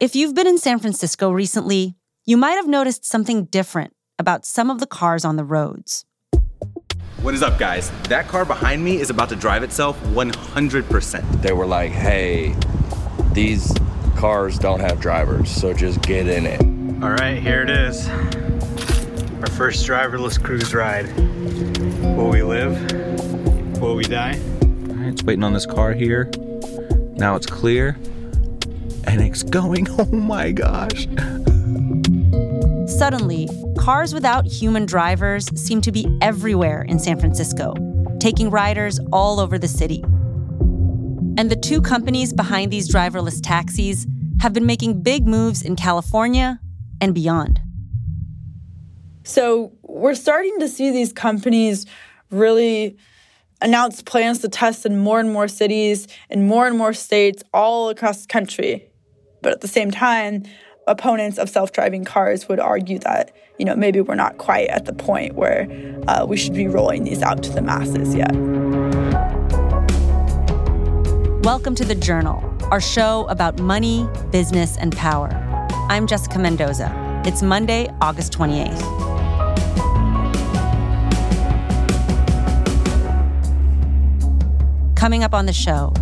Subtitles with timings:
[0.00, 4.70] If you've been in San Francisco recently, you might have noticed something different about some
[4.70, 6.06] of the cars on the roads.
[7.20, 7.90] What is up, guys?
[8.04, 11.42] That car behind me is about to drive itself 100%.
[11.42, 12.56] They were like, hey,
[13.34, 13.74] these
[14.16, 16.62] cars don't have drivers, so just get in it.
[17.04, 18.08] All right, here it is.
[18.08, 21.14] Our first driverless cruise ride.
[22.16, 22.90] Will we live?
[23.78, 24.40] Will we die?
[24.62, 26.30] All right, it's waiting on this car here.
[27.16, 27.98] Now it's clear.
[29.04, 29.86] And it's going.
[29.98, 31.06] Oh my gosh.
[32.86, 37.74] Suddenly, cars without human drivers seem to be everywhere in San Francisco,
[38.18, 40.02] taking riders all over the city.
[41.38, 44.06] And the two companies behind these driverless taxis
[44.40, 46.60] have been making big moves in California
[47.00, 47.60] and beyond.
[49.24, 51.86] So, we're starting to see these companies
[52.30, 52.96] really
[53.60, 57.90] announce plans to test in more and more cities in more and more states all
[57.90, 58.89] across the country.
[59.42, 60.44] But at the same time,
[60.86, 64.92] opponents of self-driving cars would argue that you know maybe we're not quite at the
[64.92, 65.66] point where
[66.08, 68.34] uh, we should be rolling these out to the masses yet.
[71.42, 75.30] Welcome to the Journal, our show about money, business, and power.
[75.88, 76.92] I'm Jessica Mendoza.
[77.24, 79.00] It's Monday, August 28th.
[84.96, 85.94] Coming up on the show,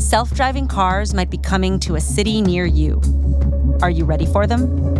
[0.00, 3.00] self driving cars might be coming to a city near you.
[3.82, 4.99] Are you ready for them?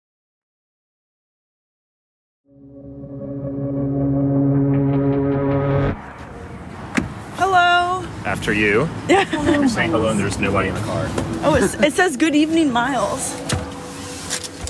[8.41, 8.89] After you.
[9.07, 9.29] Yeah.
[9.31, 11.05] You're saying hello and there's nobody in the car.
[11.43, 13.39] Oh, it says good evening, Miles.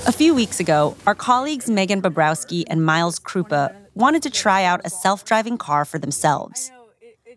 [0.06, 4.82] A few weeks ago, our colleagues Meghan Bobrowsky and Miles Kruppa wanted to try out
[4.84, 6.70] a self driving car for themselves.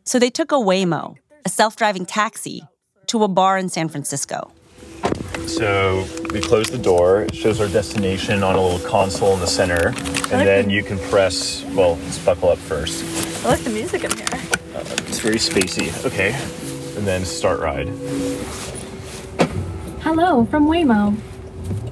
[0.04, 2.64] So they took a Waymo, a self driving taxi,
[3.08, 4.52] to a bar in San Francisco.
[5.48, 7.22] So we close the door.
[7.22, 9.94] It shows our destination on a little console in the center.
[10.34, 13.46] And then you can press, well, let's buckle up first.
[13.46, 14.28] I like the music in here.
[15.08, 16.06] It's very spacey.
[16.06, 16.34] Okay.
[16.98, 17.88] And then start ride.
[20.02, 21.18] Hello from Waymo.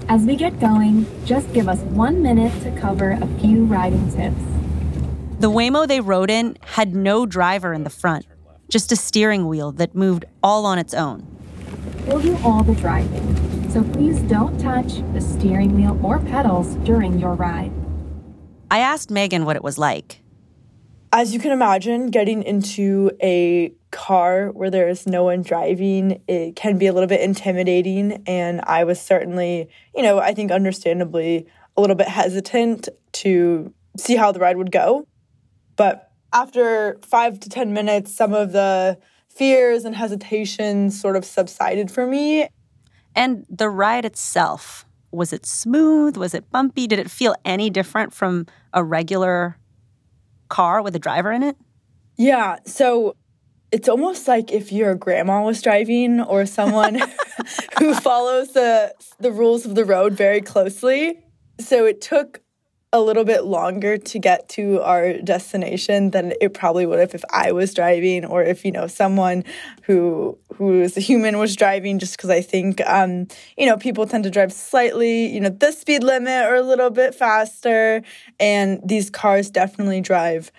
[0.09, 4.39] As we get going, just give us one minute to cover a few riding tips.
[5.39, 8.25] The Waymo they rode in had no driver in the front,
[8.69, 11.27] just a steering wheel that moved all on its own.
[12.05, 17.19] We'll do all the driving, so please don't touch the steering wheel or pedals during
[17.19, 17.71] your ride.
[18.71, 20.22] I asked Meghan what it was like.
[21.15, 26.55] As you can imagine, getting into a car where there is no one driving, it
[26.55, 28.23] can be a little bit intimidating.
[28.25, 31.45] And I was certainly, you know, I think understandably
[31.77, 35.07] a little bit hesitant to see how the ride would go.
[35.75, 38.97] But after five to 10 minutes, some of the
[39.29, 42.47] fears and hesitations sort of subsided for me.
[43.15, 46.17] And the ride itself, was it smooth?
[46.17, 46.87] Was it bumpy?
[46.87, 49.59] Did it feel any different from a regular
[50.53, 51.57] car with a driver in it?
[52.15, 52.57] Yeah.
[52.65, 53.15] So
[53.71, 57.01] it's almost like if your grandma was driving or someone
[57.79, 61.19] who follows the the rules of the road very closely.
[61.59, 62.41] So it took
[62.93, 67.23] a little bit longer to get to our destination than it probably would have if
[67.31, 69.43] I was driving or if you know someone
[69.81, 73.27] who who is a human was driving just because I think um,
[73.57, 76.91] you know people tend to drive slightly you know the speed limit or a little
[76.91, 78.03] bit faster.
[78.39, 80.51] And these cars definitely drive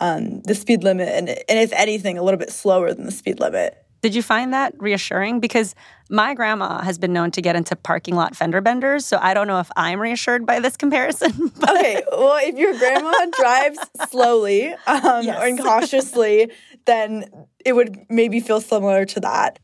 [0.00, 3.38] um, the speed limit and, and if anything a little bit slower than the speed
[3.38, 5.38] limit Did you find that reassuring?
[5.38, 5.76] Because
[6.10, 9.46] my grandma has been known to get into parking lot fender benders, so I don't
[9.46, 11.52] know if I'm reassured by this comparison.
[11.60, 13.78] but- okay, well, if your grandma drives
[14.10, 15.38] slowly um, Yes.
[15.40, 16.50] and cautiously,
[16.84, 17.30] then
[17.64, 19.60] it would maybe feel similar to that.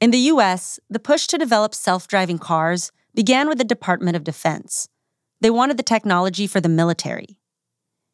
[0.00, 4.24] In the US, the push to develop self driving cars began with the Department of
[4.24, 4.88] Defense.
[5.40, 7.38] They wanted the technology for the military.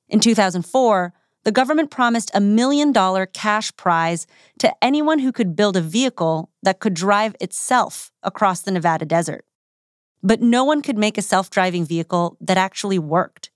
[0.09, 1.13] In 2004,
[1.49, 4.27] the government promised a million dollar cash prize
[4.59, 9.47] to anyone who could build a vehicle that could drive itself across the Nevada desert.
[10.23, 13.51] But no one could make a self driving vehicle that actually worked.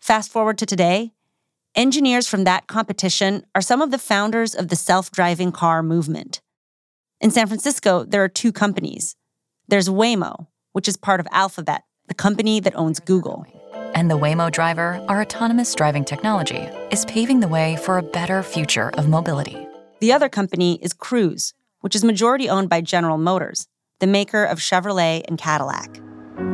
[0.00, 1.10] Fast forward to today,
[1.74, 6.40] engineers from that competition are some of the founders of the self driving car movement.
[7.20, 9.16] In San Francisco, there are two companies.
[9.66, 13.46] There's Waymo, which is part of Alphabet, the company that owns Google.
[13.94, 18.42] And the Waymo driver, our autonomous driving technology, is paving the way for a better
[18.42, 19.66] future of mobility.
[20.00, 23.66] The other company is Cruise, which is majority owned by General Motors,
[23.98, 26.00] the maker of Chevrolet and Cadillac.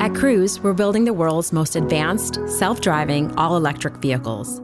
[0.00, 4.60] At Cruise, we're building the world's most advanced, self driving, all electric vehicles.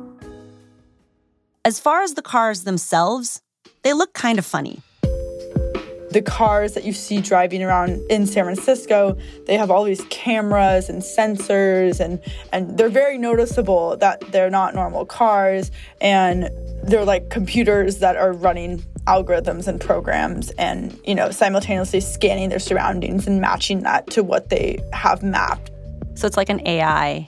[1.64, 3.40] As far as the cars themselves,
[3.82, 4.80] they look kind of funny.
[6.12, 9.17] The cars that you see driving around in San Francisco,
[9.47, 12.20] they have all these cameras and sensors and
[12.53, 15.70] and they're very noticeable that they're not normal cars.
[16.03, 16.50] And
[16.82, 22.59] they're like computers that are running algorithms and programs and you know simultaneously scanning their
[22.59, 25.70] surroundings and matching that to what they have mapped.
[26.14, 27.26] So it's like an ai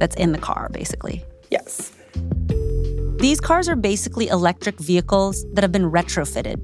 [0.00, 1.24] that's in the car basically.
[1.50, 1.92] Yes.
[3.20, 6.60] These cars are basically electric vehicles that have been retrofitted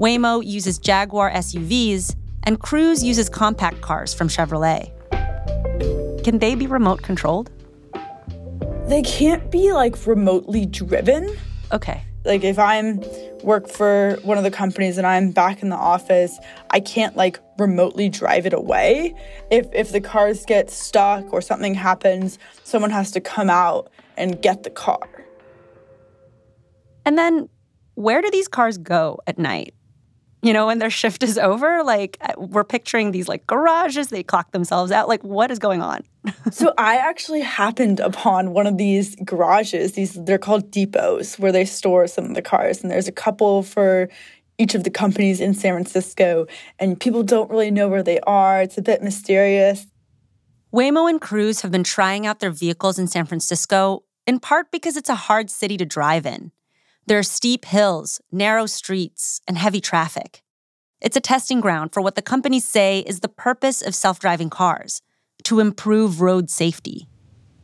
[0.00, 4.90] waymo uses jaguar suvs and cruise uses compact cars from chevrolet
[6.24, 7.50] can they be remote controlled
[8.88, 11.36] they can't be like remotely driven
[11.70, 13.00] okay like if i'm
[13.44, 16.38] work for one of the companies and I'm back in the office,
[16.70, 19.14] I can't like remotely drive it away.
[19.50, 24.40] If if the cars get stuck or something happens, someone has to come out and
[24.40, 25.08] get the car.
[27.04, 27.48] And then
[27.94, 29.74] where do these cars go at night?
[30.42, 31.82] You know, when their shift is over?
[31.82, 35.08] Like, uh, we're picturing these like garages, they clock themselves out.
[35.08, 36.02] Like, what is going on?
[36.50, 39.92] so, I actually happened upon one of these garages.
[39.92, 42.82] These, they're called depots, where they store some of the cars.
[42.82, 44.08] And there's a couple for
[44.58, 46.46] each of the companies in San Francisco.
[46.78, 48.62] And people don't really know where they are.
[48.62, 49.86] It's a bit mysterious.
[50.72, 54.96] Waymo and Cruise have been trying out their vehicles in San Francisco, in part because
[54.96, 56.52] it's a hard city to drive in.
[57.06, 60.42] There are steep hills, narrow streets, and heavy traffic.
[61.00, 64.50] It's a testing ground for what the companies say is the purpose of self driving
[64.50, 65.02] cars
[65.44, 67.08] to improve road safety.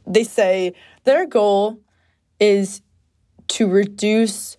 [0.06, 0.72] They say
[1.04, 1.80] their goal
[2.40, 2.80] is
[3.48, 4.56] to reduce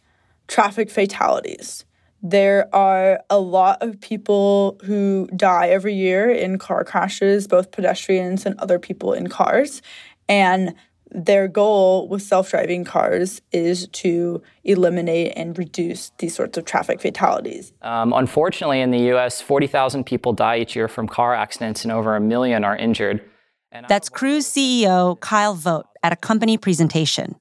[0.47, 1.85] traffic fatalities.
[2.21, 8.45] There are a lot of people who die every year in car crashes, both pedestrians
[8.45, 9.81] and other people in cars.
[10.27, 10.75] And
[11.12, 17.01] their goal with self driving cars is to eliminate and reduce these sorts of traffic
[17.01, 17.74] fatalities.
[17.81, 22.15] Um, unfortunately, in the US, 40,000 people die each year from car accidents and over
[22.15, 23.21] a million are injured.
[23.71, 27.36] And That's Cruise CEO Kyle Vogt at a company presentation.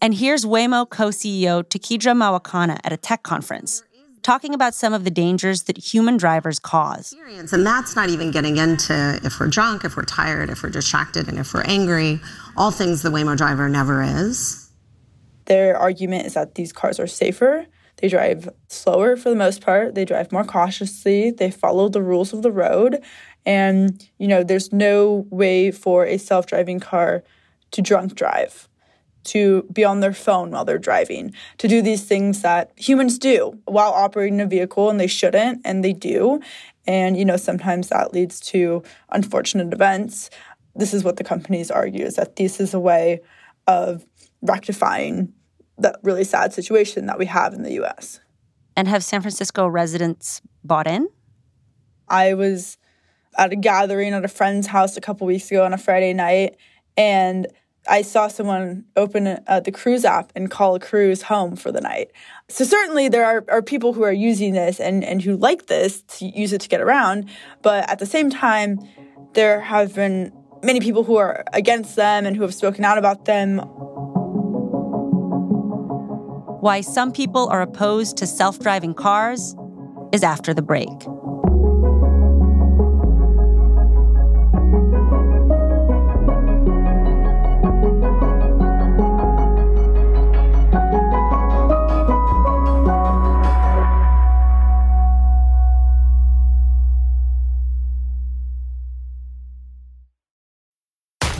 [0.00, 3.82] And here's Waymo co CEO Tekedra Mawakana at a tech conference
[4.26, 7.14] talking about some of the dangers that human drivers cause.
[7.52, 11.28] And that's not even getting into if we're drunk, if we're tired, if we're distracted,
[11.28, 12.20] and if we're angry,
[12.56, 14.68] all things the Waymo driver never is.
[15.44, 17.66] Their argument is that these cars are safer.
[17.98, 19.94] They drive slower for the most part.
[19.94, 21.30] They drive more cautiously.
[21.30, 23.00] They follow the rules of the road.
[23.46, 27.22] And, you know, there's no way for a self driving car
[27.70, 28.68] to drunk drive
[29.26, 33.58] to be on their phone while they're driving, to do these things that humans do
[33.66, 36.40] while operating a vehicle and they shouldn't and they do.
[36.86, 40.30] And, you know, sometimes that leads to unfortunate events.
[40.74, 43.20] This is what the companies argue is that this is a way
[43.66, 44.06] of
[44.42, 45.32] rectifying
[45.78, 48.20] that really sad situation that we have in the US.
[48.76, 51.08] And have San Francisco residents bought in?
[52.08, 52.78] I was
[53.36, 56.56] at a gathering at a friend's house a couple weeks ago on a Friday night,
[56.96, 57.46] and
[57.88, 61.80] I saw someone open uh, the Cruise app and call a cruise home for the
[61.80, 62.10] night.
[62.48, 66.02] So certainly there are, are people who are using this and, and who like this
[66.18, 67.28] to use it to get around.
[67.62, 68.78] But at the same time,
[69.34, 73.24] there have been many people who are against them and who have spoken out about
[73.24, 73.58] them.
[76.60, 79.54] Why some people are opposed to self driving cars
[80.12, 80.88] is after the break.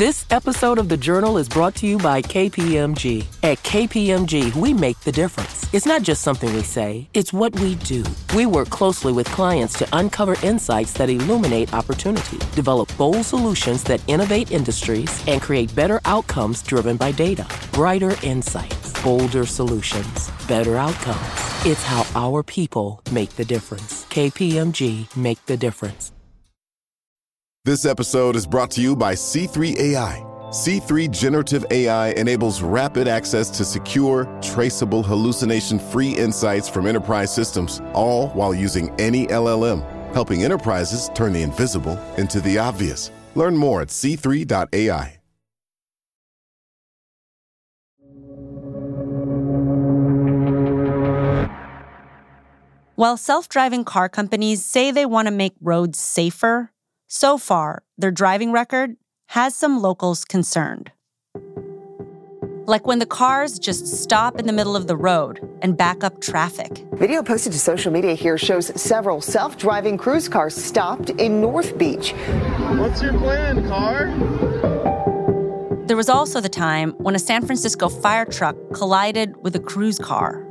[0.07, 3.27] This episode of The Journal is brought to you by KPMG.
[3.43, 5.67] At KPMG, we make the difference.
[5.75, 8.05] It's not just something we say, it's what we do.
[8.33, 14.01] We work closely with clients to uncover insights that illuminate opportunity, develop bold solutions that
[14.07, 17.45] innovate industries, and create better outcomes driven by data.
[17.73, 21.35] Brighter insights, bolder solutions, better outcomes.
[21.67, 24.05] It's how our people make the difference.
[24.05, 26.13] KPMG make the difference.
[27.67, 33.51] This episode is brought to you by C3 AI C3 Generative AI enables rapid access
[33.51, 39.83] to secure, traceable, hallucination free insights from enterprise systems, all while using any LLM,
[40.15, 43.11] helping enterprises turn the invisible into the obvious.
[43.35, 45.19] Learn more at c3.ai.
[52.95, 56.71] While self driving car companies say they want to make roads safer,
[57.09, 58.97] so far, their driving record
[59.29, 60.93] has some locals concerned.
[62.67, 66.21] Like when the cars just stop in the middle of the road and back up
[66.21, 66.85] traffic.
[66.95, 71.79] Video posted to social media here shows several self driving cruise cars stopped in North
[71.79, 72.13] Beach.
[72.77, 74.07] What's your plan, car?
[75.87, 80.01] There was also the time when a San Francisco fire truck collided with a cruise
[80.01, 80.46] car.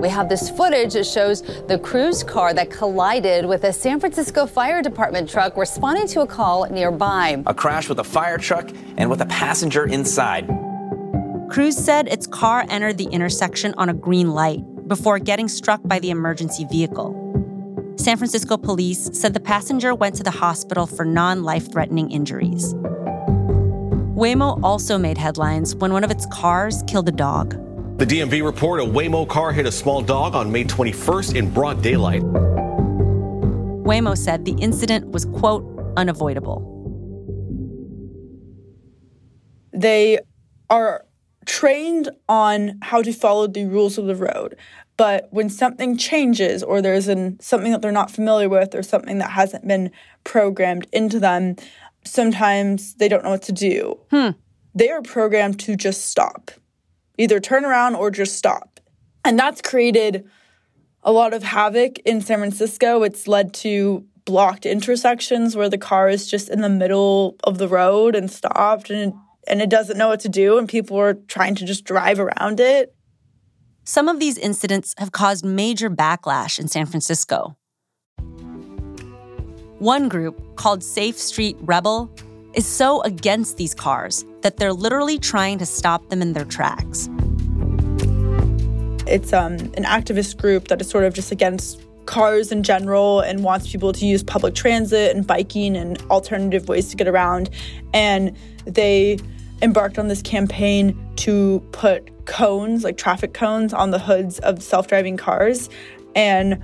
[0.00, 4.46] We have this footage that shows the cruise car that collided with a San Francisco
[4.46, 7.42] Fire Department truck responding to a call nearby.
[7.46, 10.48] A crash with a fire truck and with a passenger inside.
[11.50, 15.98] Cruise said its car entered the intersection on a green light before getting struck by
[15.98, 17.12] the emergency vehicle.
[17.96, 22.72] San Francisco police said the passenger went to the hospital for non life threatening injuries.
[24.14, 27.67] Waymo also made headlines when one of its cars killed a dog.
[27.98, 31.82] The DMV report a Waymo car hit a small dog on May 21st in broad
[31.82, 32.22] daylight.
[33.82, 35.64] Waymo said the incident was, quote,
[35.96, 36.62] unavoidable.
[39.72, 40.20] They
[40.70, 41.06] are
[41.44, 44.54] trained on how to follow the rules of the road.
[44.96, 49.18] But when something changes or there's an, something that they're not familiar with or something
[49.18, 49.90] that hasn't been
[50.22, 51.56] programmed into them,
[52.04, 53.98] sometimes they don't know what to do.
[54.12, 54.30] Hmm.
[54.72, 56.52] They are programmed to just stop,
[57.18, 58.80] either turn around or just stop.
[59.24, 60.26] And that's created
[61.02, 63.02] a lot of havoc in San Francisco.
[63.02, 67.66] It's led to blocked intersections where the car is just in the middle of the
[67.66, 69.14] road and stopped and
[69.46, 72.60] and it doesn't know what to do and people are trying to just drive around
[72.60, 72.94] it.
[73.84, 77.56] Some of these incidents have caused major backlash in San Francisco.
[79.78, 82.10] One group, called Safe Street Rebel,
[82.52, 87.10] is so against these cars that they're literally trying to stop them in their tracks.
[89.06, 93.44] It's um, an activist group that is sort of just against cars in general and
[93.44, 97.50] wants people to use public transit and biking and alternative ways to get around.
[97.92, 99.18] And they
[99.60, 104.86] embarked on this campaign to put cones, like traffic cones, on the hoods of self
[104.86, 105.68] driving cars.
[106.14, 106.58] And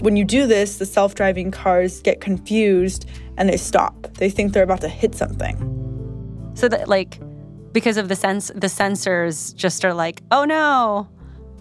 [0.00, 4.08] when you do this, the self driving cars get confused and they stop.
[4.18, 5.83] They think they're about to hit something.
[6.54, 7.20] So that, like,
[7.72, 11.08] because of the sense, the sensors just are like, oh no,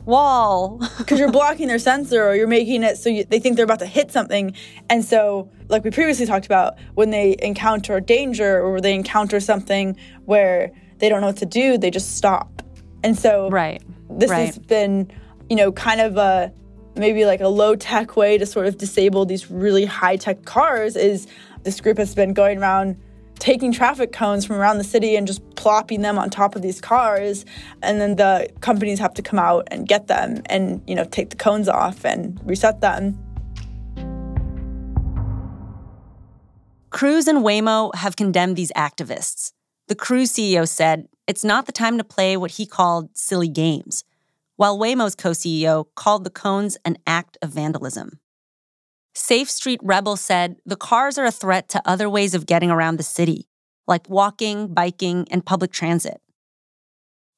[0.05, 0.79] wall.
[0.97, 3.79] Because you're blocking their sensor or you're making it so you, they think they're about
[3.79, 4.55] to hit something.
[4.89, 9.97] And so, like we previously talked about, when they encounter danger or they encounter something
[10.25, 12.61] where they don't know what to do, they just stop.
[13.03, 13.81] And so, right.
[14.09, 14.45] this right.
[14.45, 15.11] has been,
[15.49, 16.53] you know, kind of a
[16.95, 20.95] maybe like a low tech way to sort of disable these really high tech cars
[20.95, 21.27] is
[21.63, 22.95] this group has been going around
[23.39, 26.79] taking traffic cones from around the city and just plopping them on top of these
[26.79, 27.45] cars
[27.81, 31.29] and then the companies have to come out and get them and you know take
[31.29, 33.17] the cones off and reset them
[36.93, 39.51] Cruise and Waymo have condemned these activists.
[39.87, 44.03] The Cruise CEO said it's not the time to play what he called silly games,
[44.57, 48.19] while Waymo's co CEO called the cones an act of vandalism.
[49.15, 52.97] Safe Street Rebel said the cars are a threat to other ways of getting around
[52.97, 53.47] the city,
[53.87, 56.19] like walking, biking, and public transit.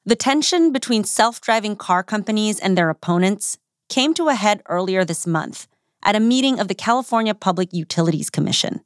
[0.05, 3.57] The tension between self driving car companies and their opponents
[3.89, 5.67] came to a head earlier this month
[6.01, 8.79] at a meeting of the California Public Utilities Commission.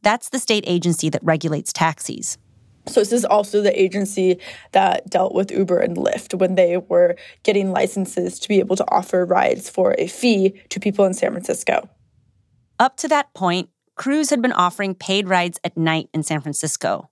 [0.00, 2.38] That's the state agency that regulates taxis.
[2.86, 4.38] So, this is also the agency
[4.72, 8.90] that dealt with Uber and Lyft when they were getting licenses to be able to
[8.90, 11.88] offer rides for a fee to people in San Francisco.
[12.82, 17.10] Up to that point, Cruise had been offering paid rides at night in San Francisco.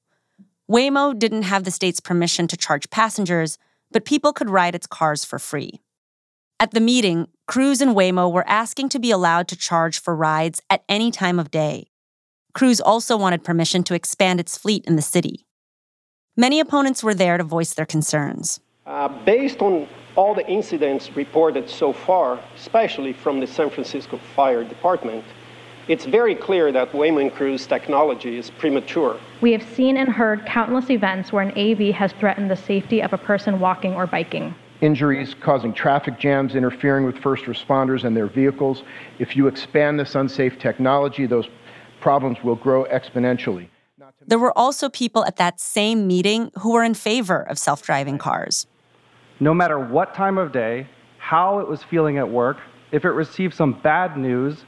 [0.69, 3.57] Waymo didn't have the state's permission to charge passengers,
[3.93, 5.81] but people could ride its cars for free.
[6.59, 10.61] At the meeting, Cruise and Waymo were asking to be allowed to charge for rides
[10.69, 11.87] at any time of day.
[12.53, 15.47] Cruise also wanted permission to expand its fleet in the city.
[16.37, 18.59] Many opponents were there to voice their concerns.
[18.87, 19.87] Uh, based on
[20.17, 25.25] all the incidents reported so far, especially from the San Francisco Fire Department,
[25.89, 29.19] it's very clear that Waymo Cruise technology is premature.
[29.41, 33.13] We have seen and heard countless events where an AV has threatened the safety of
[33.13, 34.55] a person walking or biking.
[34.81, 38.83] Injuries causing traffic jams, interfering with first responders and their vehicles.
[39.19, 41.49] If you expand this unsafe technology, those
[42.01, 43.69] problems will grow exponentially.
[44.27, 48.17] there were also people at that same meeting who were in favor of self driving
[48.17, 48.67] cars.
[49.39, 50.87] No matter what time of day,
[51.19, 52.59] how it was feeling at work,
[52.93, 54.65] if it received some bad news,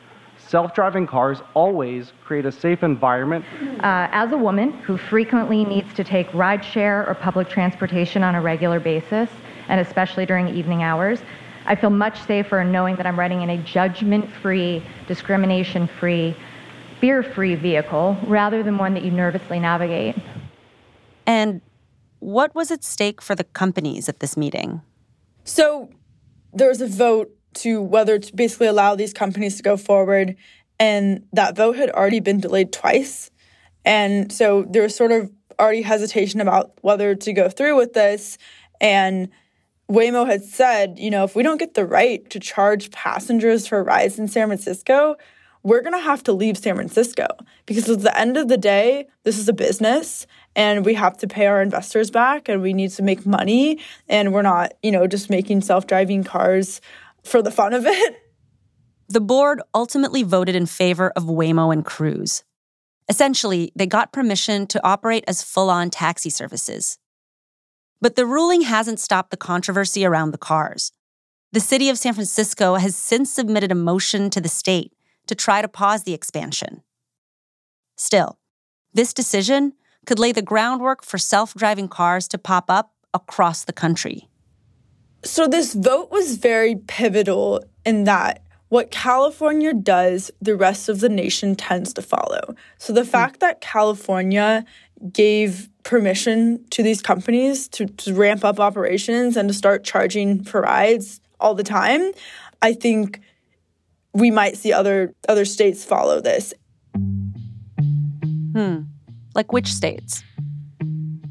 [0.52, 3.42] self driving cars always create a safe environment.
[3.82, 8.40] Uh, as a woman who frequently needs to take rideshare or public transportation on a
[8.42, 9.30] regular basis,
[9.68, 11.21] and especially during evening hours,
[11.64, 16.37] I feel much safer knowing that I'm riding in a judgment free, discrimination free,
[17.00, 20.16] fear free vehicle rather than one that you nervously navigate.
[21.26, 21.62] And
[22.18, 24.82] what was at stake for the companies at this meeting?
[25.44, 25.88] So
[26.52, 30.37] there was a vote to whether to basically allow these companies to go forward,
[30.78, 33.30] and that vote had already been delayed twice.
[33.85, 38.38] And so there was sort of already hesitation about whether to go through with this.
[38.80, 39.28] And
[39.90, 43.82] Waymo had said, you know, if we don't get the right to charge passengers for
[43.82, 45.16] rides in San Francisco,
[45.62, 47.26] we're going to have to leave San Francisco
[47.66, 51.28] because at the end of the day, this is a business and we have to
[51.28, 53.78] pay our investors back and we need to make money
[54.09, 56.80] and we're not, you know, just making self-driving cars
[57.23, 58.19] for the fun of it.
[59.09, 62.45] The board ultimately voted in favor of Waymo and Cruise.
[63.11, 66.97] Essentially, they got permission to operate as full-on taxi services.
[68.00, 70.93] But the ruling hasn't stopped the controversy around the cars.
[71.52, 74.95] The city of San Francisco has since submitted a motion to the state
[75.26, 76.83] to try to pause the expansion.
[77.97, 78.38] Still,
[78.95, 79.75] this decision
[80.07, 84.29] could lay the groundwork for self driving cars to pop up across the country.
[85.25, 91.09] So, this vote was very pivotal in that what California does, the rest of the
[91.09, 92.55] nation tends to follow.
[92.79, 94.64] So, the fact that California
[95.12, 100.62] gave permission to these companies to, to ramp up operations and to start charging for
[100.62, 102.12] rides all the time,
[102.62, 103.21] I think
[104.14, 106.55] we might see other other states follow this.
[108.55, 108.83] Hmm.
[109.35, 110.23] Like which states?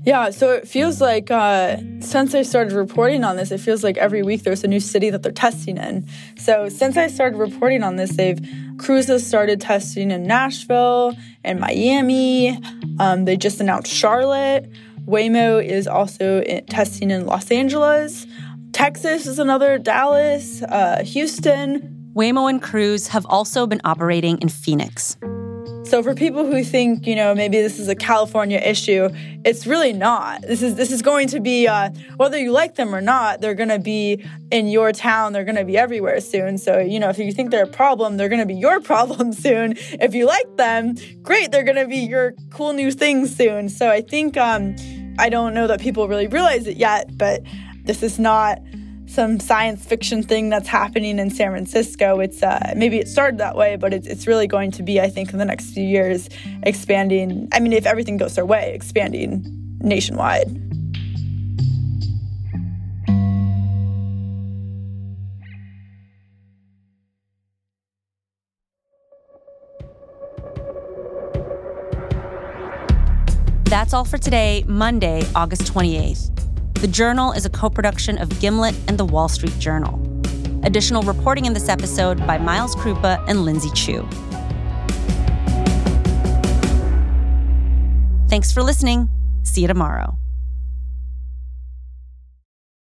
[0.03, 3.97] Yeah, so it feels like uh, since I started reporting on this, it feels like
[3.97, 6.07] every week there's a new city that they're testing in.
[6.37, 8.39] So since I started reporting on this, they've
[8.79, 12.59] Cruises started testing in Nashville and Miami.
[12.99, 14.71] Um, they just announced Charlotte.
[15.05, 18.25] Waymo is also in, testing in Los Angeles.
[18.71, 22.11] Texas is another, Dallas, uh, Houston.
[22.15, 25.15] Waymo and Cruise have also been operating in Phoenix.
[25.91, 29.09] So for people who think, you know, maybe this is a California issue,
[29.43, 30.41] it's really not.
[30.41, 33.55] This is this is going to be uh, whether you like them or not, they're
[33.55, 35.33] going to be in your town.
[35.33, 36.57] They're going to be everywhere soon.
[36.57, 39.33] So you know, if you think they're a problem, they're going to be your problem
[39.33, 39.73] soon.
[39.77, 43.67] If you like them, great, they're going to be your cool new thing soon.
[43.67, 44.77] So I think um,
[45.19, 47.41] I don't know that people really realize it yet, but
[47.83, 48.59] this is not
[49.11, 52.21] some science fiction thing that's happening in San Francisco.
[52.21, 55.09] It's uh, maybe it started that way, but it's, it's really going to be, I
[55.09, 56.29] think, in the next few years,
[56.63, 57.49] expanding.
[57.51, 59.43] I mean, if everything goes their way, expanding
[59.81, 60.47] nationwide.
[73.65, 76.50] That's all for today, Monday, August 28th.
[76.81, 80.01] The Journal is a co production of Gimlet and The Wall Street Journal.
[80.63, 84.01] Additional reporting in this episode by Miles Kruppa and Lindsay Chu.
[88.29, 89.09] Thanks for listening.
[89.43, 90.20] See you tomorrow.